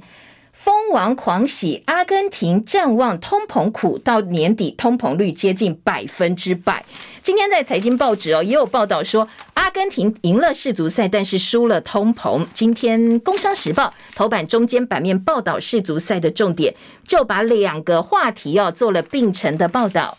[0.58, 6.84] 蜂王狂喜，阿根廷战望通膨苦，到年底通膨率接近百分之百。
[7.22, 12.43] 今天在财经报纸哦，也有报道说，阿根廷赢了世足赛，但是输了通膨。
[12.56, 13.84] 今天《工商时报》
[14.15, 16.74] 头版中间版面报道世足赛的重点，
[17.08, 20.17] 就把两个话题哦做了并成的报道。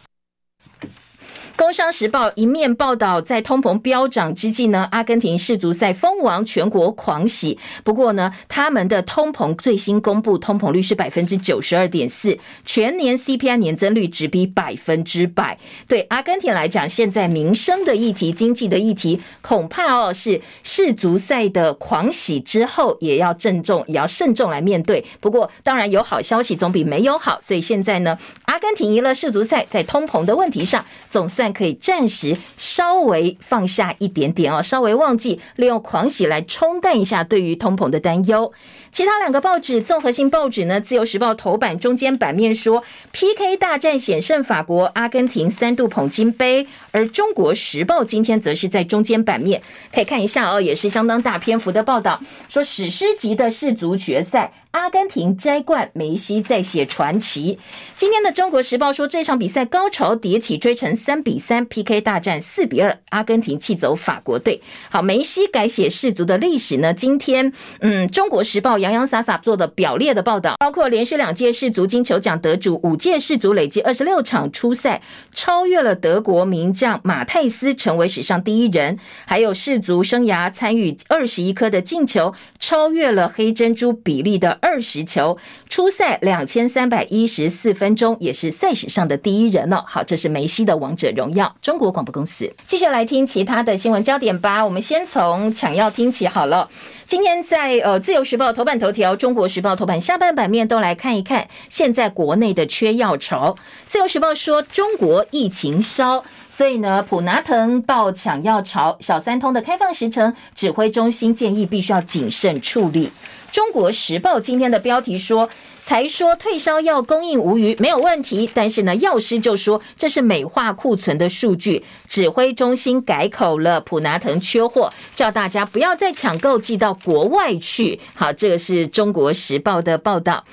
[1.58, 7.58] 工商时报一面报道，在通膨飙涨之际呢，阿根廷世足赛封王，全国狂喜。
[7.82, 15.58] 不过呢，他们的通膨最新公布，通膨率是百分之九十二点四，全年 CPI 年增率直逼百分之百。
[15.88, 25.04] 对阿根廷来讲，现在民生的议题、经济的议题，恐怕哦是世足赛的狂喜之后，也要郑重，也要慎重来面对。
[25.18, 31.47] 不过，当然有好消息总比没有好，所以现在呢，阿根廷赢了世足赛，在通膨的问题上，总算。
[31.52, 38.52] 可以暂时稍微放下一点点哦，稍微忘记，利用狂喜来冲淡一下对于通膨的担忧。
[38.90, 54.52] 其他两个报纸，综合性报纸呢，《自由时报》头版中间版面说，PK 大战险胜法国、阿根廷三度捧金杯，而《中国时报》今天则是在中间版面，可以看一下哦，也是相当大篇幅的报道，说史诗级的世足决赛。
[54.72, 57.58] 阿根廷摘冠，梅西再写传奇。
[57.96, 64.60] 今天的《中国时报》说，这场比赛高潮迭起，追成三比三，PK 大战四比二，阿根廷气走法国队。
[64.90, 66.92] 好，梅西改写世足的历史呢？
[66.92, 78.98] 今天，嗯，《中国时报》洋洋洒洒做的表列的报道，包括连续两届世足金球奖得主，五届世足累计二十六场出赛，超越了德国名将马泰斯，成为史上第一人。
[79.26, 84.58] 还有世足生涯参与二十一颗的进球，超越了黑珍珠比利的。
[84.60, 85.38] 二十球
[85.68, 89.84] 出赛两千三百一十四分钟，也是赛史上的第一人了。
[89.86, 91.54] 好，这是梅西的王者荣耀。
[91.62, 94.64] 中国广播公司继续来听其他的新闻焦点吧。
[94.64, 96.68] 我们先从抢药听起好了。
[97.08, 103.56] 今天在呃自由时报头版头条、中国时报头版下半版面都来看一看，现在国内的缺药潮。
[103.86, 108.94] 自由时报说中国疫情烧，所以呢普拿藤爆抢药潮。
[109.00, 113.10] 小三通的开放时程，指挥中心建议必须要谨慎处理。
[113.50, 115.48] 中国时报今天的标题说，
[115.88, 121.82] 才说退烧药供应无虞没有问题，但是呢，药师就说这是美化库存的数据。
[122.06, 127.98] 指挥中心改口了，普拿疼缺货，叫大家不要再抢购寄到国外去。
[128.14, 130.44] 好，这个是中国时报的报道。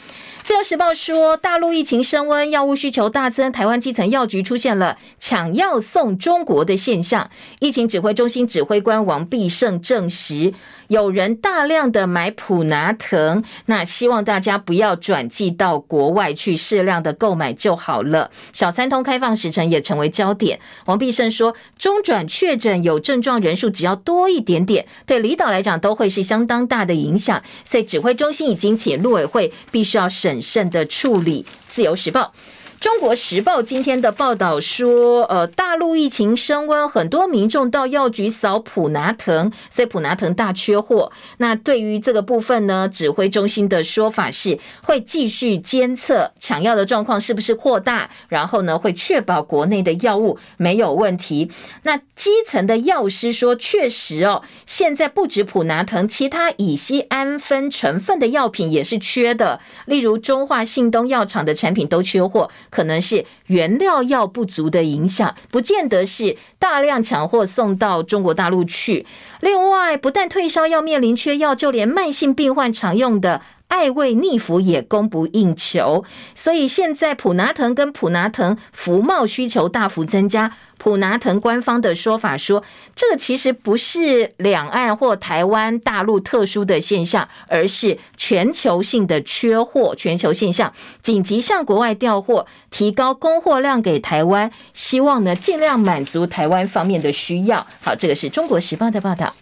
[0.42, 7.30] 自由时报说，大陆疫情升温，药物需求大增，台湾基层药局出现了抢药送中国的现象。
[7.60, 10.54] 疫情指挥中心指挥官王必胜证实，
[10.90, 18.30] 有人大量的买普拿疼，那希望大家不要转寄到国外去，适量的购买就好了。
[18.52, 20.60] 小三通开放时程也成为焦点。
[20.86, 30.26] 王必胜说，中转确诊有症状人数只要多一点点，对离岛来讲都会是相当大的影响，所以指挥中心已经请陆委会必须要审。
[30.26, 31.46] 审慎的处理。
[31.70, 32.34] 自由时报。
[32.80, 41.12] 中国时报今天的报道说，呃，大陆疫情升温，很多民众到药局扫普拿疼，所以普拿疼大缺货。
[41.38, 51.52] 那对于这个部分呢，指挥中心的说法是会继续监测抢药的状况是不是扩大，然后呢，会确保国内的药物没有问题。
[51.84, 62.52] 那基层的药师说，确实哦，现在不止普拿疼，其他乙醯胺酚成分的药品也是缺的，例如中化信东药厂的产品都缺货。
[62.76, 69.06] 可能是原料药不足的影响，不见得是大量抢货送到中国大陆去。
[69.40, 73.40] 另外，不但退烧药面临缺药，就连慢性病患常用的。
[73.68, 80.52] 爱胃逆服也供不应求，所以现在普拿藤跟普拿藤服贸需求大幅增加。
[80.78, 82.62] 普拿藤官方的说法说，
[82.94, 97.66] 这个其实不是两岸或台湾大陆特殊的现象，而是全球性的缺货，全球现象，紧急向国外调货，提高供货量给台湾，希望呢尽量满足台湾方面的需要。
[97.82, 99.34] 好，这个是中国时报的报道。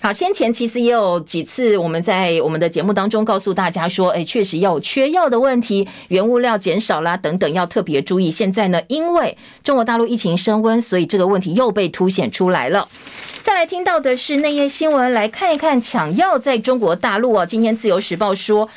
[0.00, 8.30] 好，先前其实也有几次我们在我们的节目当中告诉大家说，哎，确实要有缺药的问题，原物料减少啦等等，要特别注意。
[8.30, 12.88] 现在呢，因为中国大陆疫情升温，所以这个问题又被凸显出来了。
[13.42, 17.44] 再来听到的是内页新闻，来看一看抢药在中国大陆啊。
[17.44, 18.68] 今天自由时报说。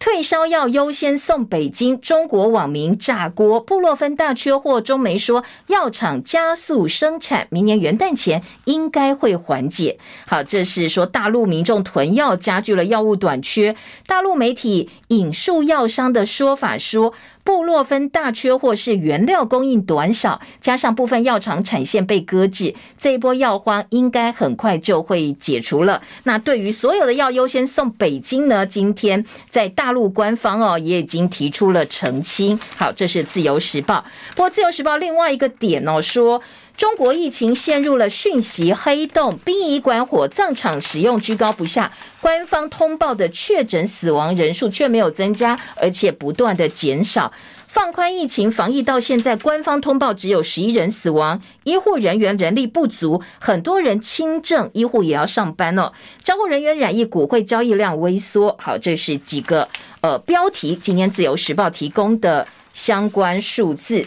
[0.00, 4.80] 退烧药优先送北京，中国网民炸锅，布洛芬大缺货。
[4.80, 9.98] 中媒说，药厂加速生产，明年元旦前应该会缓解。
[10.26, 13.74] 好，这是说大陆民众囤药加剧了药物短缺。
[14.06, 17.12] 大陆媒体引述药商的说法说。
[17.48, 26.02] 布洛芬大缺货，是原料供应短少，加上部分药厂产线被搁置，这一波药荒应该很快就会解除了。
[26.24, 28.66] 那对于所有的药优先送北京呢？
[28.66, 32.60] 今天在大陆官方哦也已经提出了澄清。
[32.76, 34.04] 好，这是自由时报。
[34.36, 36.42] 不过自由时报另外一个点哦说。
[36.78, 47.32] 中国疫情陷入了讯息黑洞，殡仪馆、火葬场使用居高不下，官方通报的确诊死亡人数却没有增加，而且不断的减少。
[47.66, 55.92] 放宽疫情防疫到现在，官方通报只有十一人死亡，医护人员人力不足，很多人轻症，医护也要上班哦。
[56.22, 58.56] 交互人员染疫，股汇交易量萎缩。
[58.56, 59.68] 好，这是几个
[60.00, 64.06] 呃标题，今天自由时报提供的相关数字。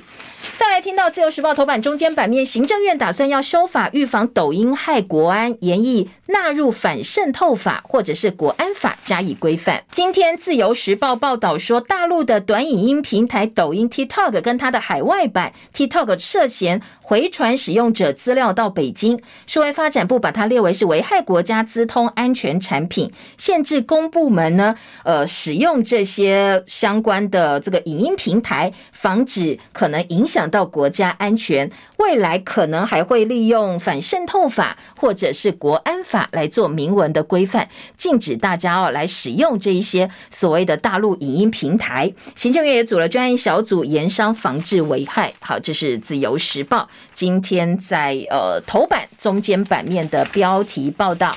[0.58, 9.84] 再来听到《自由时报》头版中间版面，行政院打算要修法预防抖音害国安，严议纳入反渗透法或者是国安法加以规范。
[9.92, 30.52] 今天《自由时报》报道说，大陆的短影音平台抖音 TikTok 跟它的海外版 TikTok 涉嫌回传使用者资料到北京，数位发展部把它列为是危害国家资通安全产品，限制公部门呢，呃，使用这些相关的这个影音平台，防止可能影响。
[30.52, 42.12] 到国家安全，未来可能还会利用反渗透法或者是国安法来做明文的规范，禁止大家哦来使用这一些所谓的大陆影音平台。
[42.36, 45.34] 行政院也组了专案小组，严商防治危害。
[45.40, 51.34] 好，这是自由时报今天在呃头版中间版面的标题报道。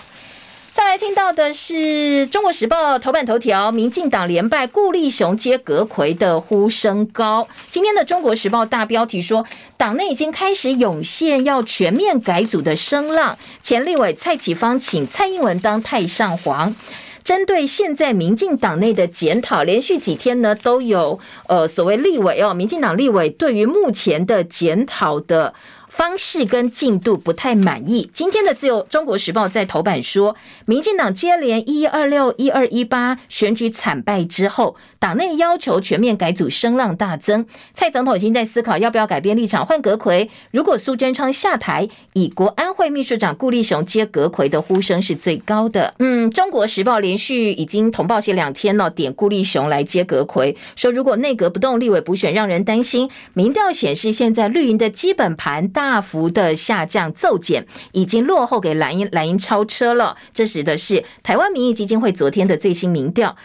[0.74, 7.46] 再来听到的是《中国时报》头版头条：民进党连败，顾立雄接阁魁的呼声高。
[7.70, 9.46] 今天的《中国时报》大标题说，
[9.76, 13.38] 党内已经开始涌现要全面改组的声浪。
[13.62, 16.74] 前立委蔡启芳请蔡英文当太上皇。
[17.22, 25.54] 针对现在民进党内的检讨，连续几天呢都有呃所谓立委哦，民进党立委对于目前的检讨的。
[25.94, 28.10] 方式跟进度不太满意。
[28.12, 30.34] 今天的自由中国时报在头版说，
[30.66, 37.46] 民进党接连一一二六、一二一八选举惨败之后，党内要求全面改组声浪大增。
[37.74, 40.28] 蔡总统已经在思考要不要改变立场换阁揆。
[40.50, 45.94] 如果苏贞昌下台，以国安会秘书长顾立雄接阁揆的呼声是最高的。
[46.00, 53.08] 嗯，中国时报连续已经同报写两天了，点顾立雄来接阁揆，说如果内阁不动，立委补选让人担心。
[53.32, 55.83] 民调显示，现在绿营的基本盘大。
[55.86, 60.16] 大幅的下降骤减，已经落后给蓝茵，蓝茵超车了。
[60.32, 63.36] 这使得是台湾民意基金会昨天的最新民调。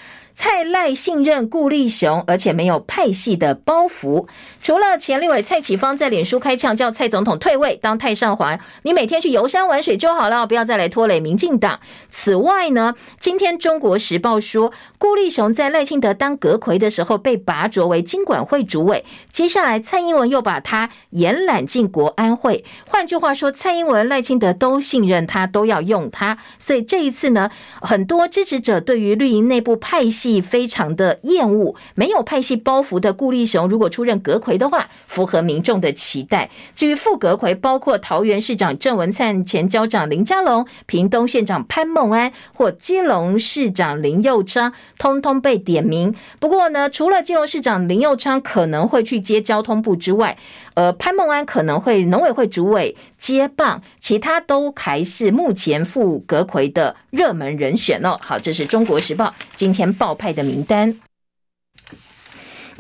[0.42, 4.26] 蔡赖信任顾立雄，而且没有派系的包袱。
[4.62, 11.82] 除了前立委蔡启芳在脸书开呛，叫蔡总统退位当太上皇，你每天去游山玩水就好了，不要再来拖累民进党。
[12.10, 22.64] 此外呢，今天中国时报说，顾立雄在赖清德当阁揆的时候被拔擢为经管会主委，接下来蔡英文又把他延揽进国安会。
[22.88, 26.38] 换句话说，蔡英文、赖清德都信任他，都要用他。
[26.58, 27.50] 所以这一次呢，
[27.82, 30.29] 很多支持者对于绿营内部派系。
[30.42, 36.50] 非常的厌恶，没有派系包袱的顾立雄，如果出任阁揆的话，符合民众的期待。
[36.76, 46.14] 至于副阁揆，包括桃园市长郑文灿、前交长林佳龙、屏东县长潘孟安或基隆市长林佑昌，通通被点名。
[46.40, 50.38] 不过呢，除了基隆市长林佑昌可能会去接交通部之外，
[50.74, 58.18] 呃，潘孟安可能会农委会主委接棒，其他都还是目前副阁揆的热门人选哦。
[58.22, 61.00] 好，这是中国时报今天报派的名单。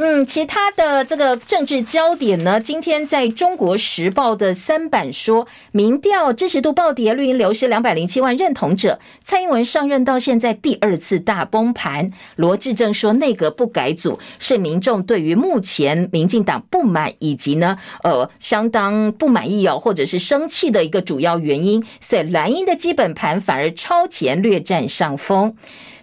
[0.01, 2.57] 嗯，其他的这个政治焦点呢？
[2.57, 8.97] 今天在中国时报的三版说，民调支持度暴跌，绿营流失两百零七万认同者。
[9.25, 12.11] 蔡英文上任到现在第二次大崩盘。
[12.37, 21.83] 罗志政说，内阁不改组是民众对于目前民进党不满以及呢，呃，相当不满意哦，或者是生气的一个主要原因。
[21.99, 25.57] 所以蓝营的基本盘反而超前略占上风。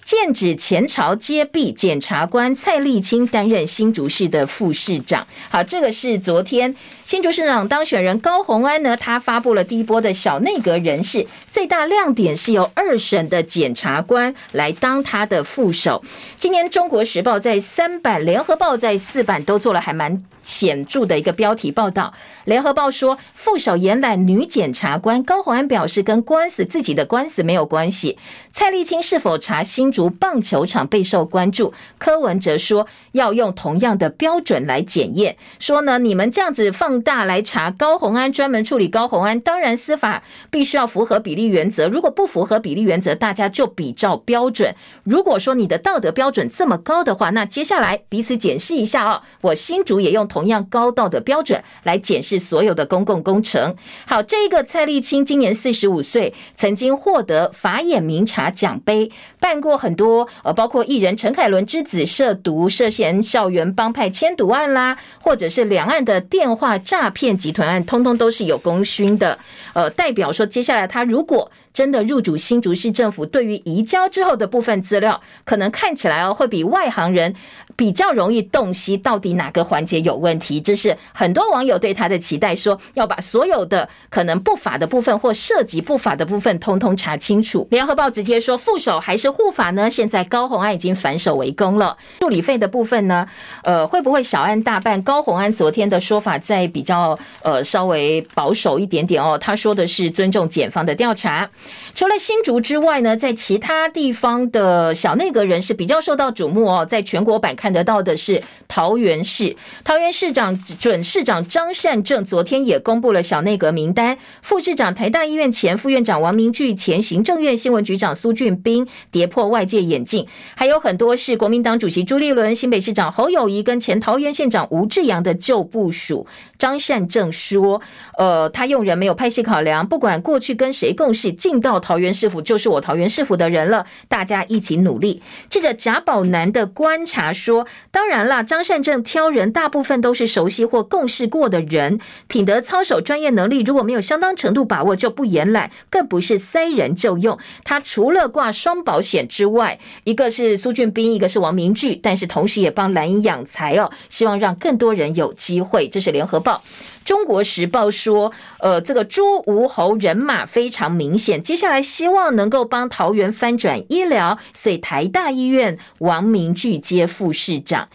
[0.07, 5.27] 剑指前朝接弊，检察官蔡立清担任新竹市的副市长。
[5.51, 6.73] 好，这个是昨天
[7.07, 16.03] 新竹市长当选人高虹安呢，他发布了第一波的小内阁人事，最大亮点是由二审的检察官来当他的副手。
[16.37, 22.13] 今年中国时报在三版，联合报在四版都做了还蛮显著的一个标题报道，
[22.45, 28.19] 联合报说副手延揽女检察官高虹安表示，跟官司自己的官司没有关系。
[28.53, 39.39] 蔡力清是否查新竹棒球场备受关注，柯文哲说要用同样的标准来检验，说呢你们这样子放大来查高虹安，专门处理高虹安。
[39.41, 41.89] 当然，司法必须要符合比例原则。
[41.89, 44.75] 如果不符合比例原则，大家就比照标准。
[45.05, 49.23] 如果说你的道德标准这么高的话，那接下来彼此检视一下哦。
[49.41, 53.75] 我新竹也用同样高道德标准来检视所有的公共工程。
[54.07, 69.37] 好，这个蔡丽青今年四十五岁，曾经获得法眼明察奖杯，办过很多呃，包括艺人陈凯伦之子涉毒涉嫌校园帮派迁赌案啦，或者是两岸的电话诈骗集团案，通通都是有功勋的。
[69.75, 77.35] 呃，代表说，接下来他如果真的入主新竹市政府，对于移交之后的部分资料，可能看起来哦，会比外行人
[77.75, 80.61] 比较容易洞悉到底哪个环节有问题。
[80.61, 87.67] 这是很多网友对他的期待，说要把所有的可能不法的部分或涉及不法的部分，通通查清楚。
[87.71, 89.91] 联合报直接说，副手还是护法呢？
[89.91, 91.99] 现在高虹安已经反手为攻了。
[92.21, 93.27] 助理费的部分呢？
[93.65, 95.03] 呃，会不会小案大办？
[95.03, 101.49] 高虹安昨天的说法在比较呃稍微保守一点点哦，他说的是尊重检方的调查。
[101.95, 106.85] 除了新竹之外呢，在其他地方的小内阁人士比较受到瞩目哦。
[106.85, 126.27] 在全国版看得到的是桃园市，桃园市长准市长张善政昨天也公布了小内阁名单，副市长台大医院前副院长王明具，前行政院新闻局长苏俊斌跌破外界眼镜，还有很多是国民党主席朱立伦、新北市长侯友宜跟前桃园县长吴志扬的旧部署。
[126.67, 127.81] 张善政说，
[128.19, 135.23] 呃，他用人没有派系考量，不管过去跟谁共事，进到桃园市府就是我桃园市府的人了，大家一起努力。
[135.49, 147.39] 记者贾宝南的观察说，当然啦，张善政挑人大部分都是熟悉或共事过的人，品德操守、专业能力如果没有相当程度把握，就不延揽，更不是塞人就用。
[147.63, 155.87] 他除了挂双保险之外，一个是苏俊斌，一个是王明具，但是同时也帮蓝营养才哦，希望让更多人有机会。
[155.87, 156.56] 这是联合报。
[157.05, 167.89] 中国时报说，呃，这个朱吴侯人马非常明显，接下来希望能够帮桃园翻转医疗，所以台大医院王明聚接副市长。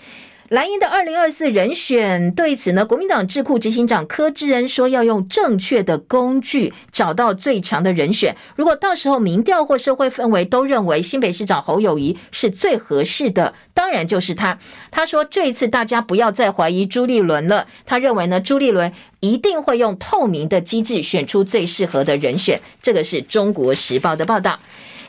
[0.52, 8.36] 蓝营的二零二四人选对此呢，国民党智库执行长柯志恩说，要用正确的工具找到最强的人选。
[8.58, 14.60] 如果到时候民调或社会氛围都认为新北市长侯友谊是最合适的，当然就是他。
[14.92, 18.92] 他说这一次大家不要再怀疑朱立伦了，他认为呢，朱立伦
[19.22, 22.60] 一定会用透明的机制选出最适合的人选。
[22.82, 24.60] 这个是中国时报的报道。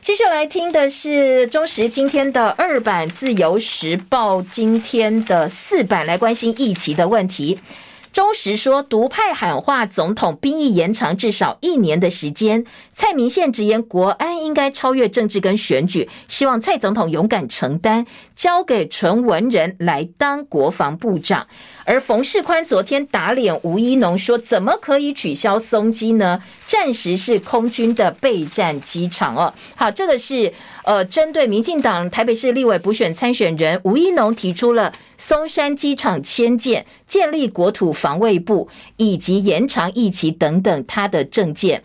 [0.03, 7.61] 继续来听的是中时今天的二版，自由时报今天的四版，来关心疫情的问题。
[8.12, 12.64] 中时说，独派喊话总统兵役延长至少一年的时间。
[12.92, 21.46] 蔡明宪直言，国安应该超越政治跟选举，希望蔡总统勇敢承担，交给纯文人来当国防部长。
[21.85, 26.43] 而冯世宽昨天打脸吴怡农，说怎么可以取消松基呢？
[26.66, 29.53] 暂时是空军的备战机场哦。
[29.74, 30.53] 好，这个是
[30.85, 41.83] 呃，针对民进党台北市立委补选参选人吴怡农提出了松山机场迁建、建立国土防卫部以及延长役期等等他的政见。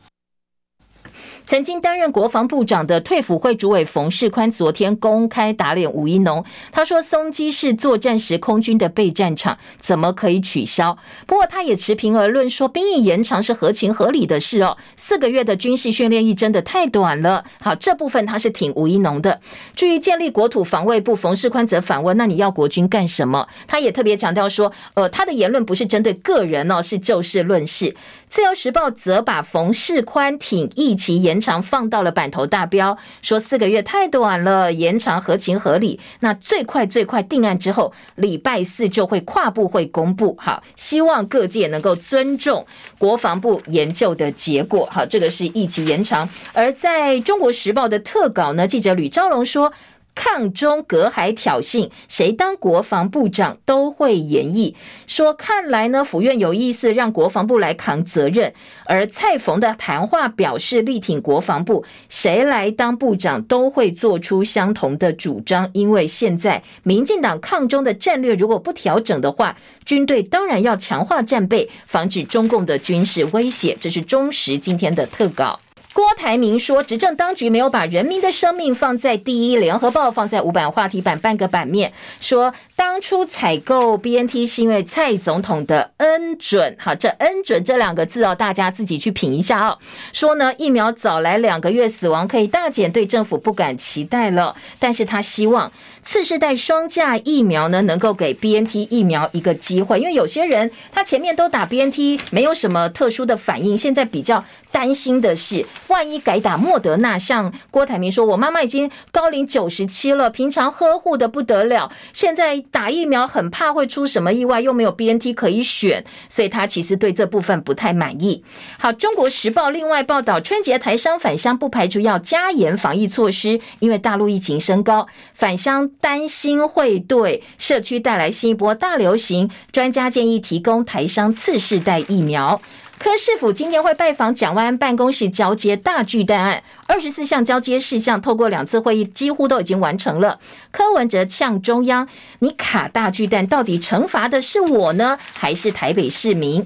[1.47, 6.43] 曾经担任国防部长的退辅会主委冯世宽昨天公开打脸吴怡农，
[6.73, 10.97] 他说松基是作战时空军的备战场，怎么可以取消？
[11.25, 14.75] 不过他也持平而论说，兵役延长是合情合理的事哦。
[14.97, 17.45] 四个月的军事训练役真的太短了。
[17.61, 19.39] 好，这部分他是挺吴怡农的。
[19.73, 23.47] 至于建立国土防卫部，冯世宽则反问：那你要国军干什么？
[23.65, 27.95] 他也特别强调说，呃，他的言论不是针对个人哦，是就事论事。
[28.29, 35.99] 自由时报则把冯世宽挺役期延延长放到了版头大标，说四个月太短了，延长合情合理。
[36.21, 40.35] 那最快最快定案之后，礼拜四就会跨部会公布。
[40.39, 42.65] 好，希望各界能够尊重
[42.97, 44.89] 国防部研究的结果。
[44.91, 46.27] 好，这个是一级延长。
[46.53, 49.71] 而在中国时报的特稿呢，记者吕昭龙说。
[50.17, 54.73] 抗中隔海挑衅，谁当国防部长都会演绎。
[55.05, 58.51] 说看来呢，府院有意思让国防部来扛责任，
[58.87, 65.69] 而蔡冯的谈话表示力挺国防部，谁来当部长都会做出相同的主张。
[65.73, 69.55] 因为现在民进党抗中的战略如果不调整的话，
[69.85, 73.77] 军队当然要强化战备，防止中共的军事威胁。
[73.79, 75.59] 这是中时今天的特稿。
[75.97, 79.57] 郭台铭说，执政当局没有把人民的生命放在第一。
[79.57, 86.77] 联合报放在五版话题版半个版面，说当初采购 BNT 是因为蔡总统的恩准。
[86.79, 89.79] 好，这恩准这两个字哦，大家自己去品一下哦。
[90.13, 94.55] 说呢，疫苗早来两个月，死亡可以大减，对政府不敢期待了。
[94.77, 95.71] 但是他希望
[96.03, 104.45] 次世代双价疫苗呢，能够给 BNT 疫苗一个机会，因为有些人他前面都打 BNT，没有什么特殊的反应，现在比较。
[104.69, 118.43] 担心的是，万一改打莫德纳，像郭台铭说，我妈妈已经高龄九十七了，平常呵护的不得了，现在打疫苗很怕会出什么意外，又没有 BNT 可以选，所以他其实对这部分不太满意。
[118.77, 132.61] 好，中国时报另外报道，春节台商返乡不排除要加严防疫措施，因为大陆疫情升高，返乡担心会对社区带来新一波大流行，专家建议提供台商次世代疫苗。
[132.99, 140.39] 柯市府今天会拜访蒋万安办公室交接大巨蛋案，二十四项交接事项，透过两次会议几乎都已经完成了。
[140.71, 142.07] 柯文哲呛中央
[142.39, 146.65] ：“你卡大巨蛋，到底惩罚的是我呢，还是台北市民？”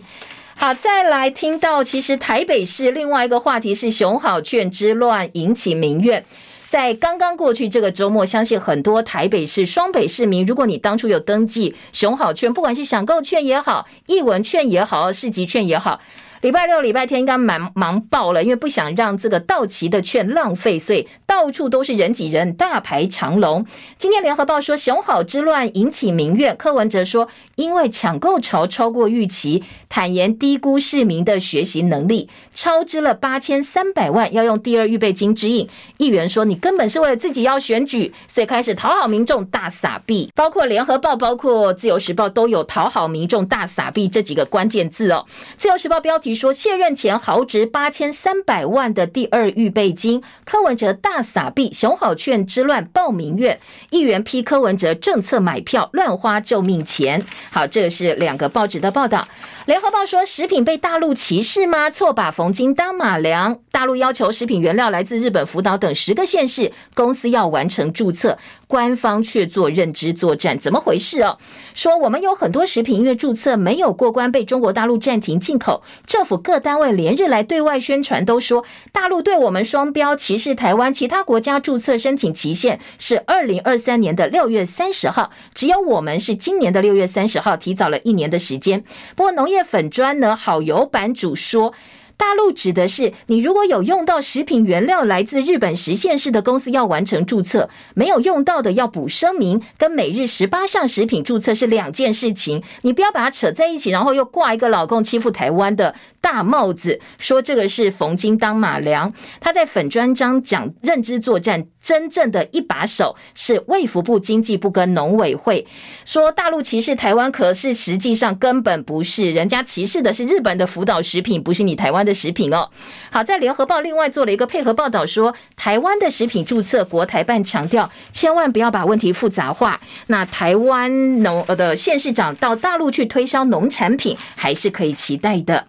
[0.56, 6.24] 好，再来听到，其实台北市另外一个话题是熊好券之乱引起民怨。
[6.72, 16.00] 在刚刚过去这个周末，相信很多台北市、双北市民，如果你当初有登记熊好券，不管是享购券也好、艺文券也好、市集券也好。
[16.42, 23.64] 礼拜六、礼拜天应该忙忙爆了，因为不想让这个到期的券浪费，所以到处都是人挤人，大排长龙。
[24.00, 27.28] 今天联合报说熊好之乱引起民怨，柯文哲说
[27.58, 35.70] 因为抢购潮超过预期，坦言低估市民的学习能力，超支了八千三百万，要用第二预备金支应。
[35.98, 45.28] 议员说你根本是为了自己要选举，所以开始讨好民众大撒币，包括联合报、包括自由时报都有讨好民众大撒币这几个关键字哦。
[45.56, 46.31] 自由时报标题。
[46.34, 53.60] 说卸任前豪掷八千三百万的第二预备金，柯文哲大撒币，熊好券之乱报民怨，
[53.90, 57.26] 议员批柯文哲政策买票乱花救命钱。
[57.52, 59.28] 好，这是两个报纸的报道。
[59.66, 61.90] 联合报说，食品被大陆歧视吗？
[61.90, 63.60] 错把逢金当马粮。
[63.72, 68.38] 大陆要求食品原料来自日本福岛等十个县市公司要完成注册，
[68.72, 71.38] 官方却做认知作战，怎么回事哦？
[71.74, 75.84] 说我们有很多食品因为注册没有过关，被中国大陆暂停进口。
[76.08, 78.64] 政府各单位连日来对外宣传都说，
[78.94, 80.94] 大陆对我们双标歧视台湾。
[80.94, 88.82] 其他国家注册申请期限是二零二三年的六月三十号，只有我们是今年的六月三十号，提早了一年的时间。
[89.18, 91.74] 不过农业粉专呢，好油版主说。
[92.22, 109.12] 大陆指的是你如果有用到食品原料来自日本十县市的公司要完成注册，没有用到的要补声明，跟每日十八项食品注册是两件事情，你不要把它扯在一起，然后又挂一个老公欺负台湾的大帽子，说这个是逢金当马良。
[109.40, 115.66] 他在粉专章讲认知作战，真正的一把手是卫福部、经济部跟农委会，
[116.06, 122.11] 说大陆歧视台湾，可是实际上根本不是，人家歧视的是日本的福岛食品，不是你台湾的。
[122.14, 122.70] 食品哦，
[123.12, 129.80] 好，在联合报另外做了一个配合报道说，台湾的食品注册国台办强调，千万不要把问题复杂化。
[130.08, 135.68] 那台湾农呃的县市长到大陆去推销农产品，还是可以期待的。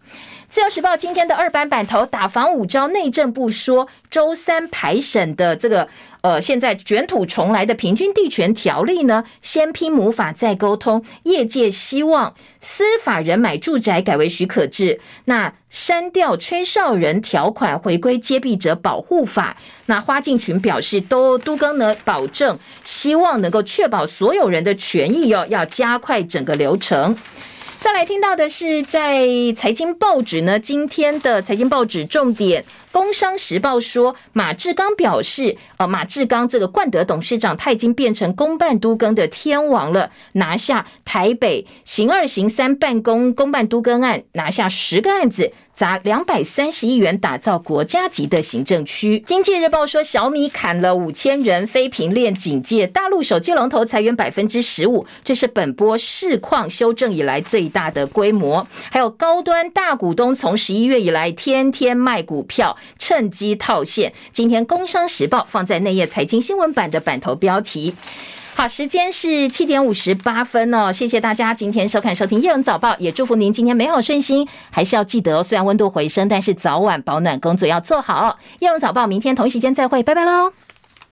[0.48, 5.88] 自由时报今天的二版版头，打防五招，内政部说，周三排审的这个。
[6.22, 11.04] 呃，现在卷土重来的平均地权条例呢，先批母法再沟通。
[11.24, 19.56] 业界希望司法人买住宅改为许可制，那删掉吹哨人条款，回归揭弊者保护法。
[19.86, 27.16] 那花敬群表示，都都更呢保证，希望能够确保所有人的权益哦，要加快整个流程。
[27.82, 29.26] 再来听到的是，在
[29.56, 32.62] 财经报纸呢，今天的财经报纸重点，
[32.92, 45.52] 《工商时报》说，马志刚表示，呃，马志刚这个冠德董事长，他已经变成公办都更的天王了，拿下台北行二行三办公公办都更案，拿下十个案子。
[45.82, 49.18] 砸两百三十亿元打造国家级的行政区。
[49.26, 58.64] 经济日报说，小米砍了五千人，非苹链警戒，大陆手机龙头裁员百分之十五，这是本波市况修正以来最大的规模。
[58.92, 64.12] 还有高端大股东从十一月以来天天卖股票，趁机套现。
[64.32, 67.96] 今天工商时报放在内页财经新闻版的版头标题。
[68.54, 74.46] 好，时间是七点五十八分哦，谢谢大家今天收看收听《夜荣早报》，也祝福您今天美好顺心。
[74.70, 78.38] 还是要记得，虽然温度回升，但是早晚保暖工作要做好。
[78.60, 80.52] 叶荣早报，明天同一时间再会，拜拜喽。